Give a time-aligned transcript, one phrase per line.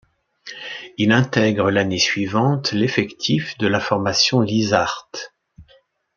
[0.97, 5.35] Il intègre l'année suivante l'effectif de la formation Lizarte.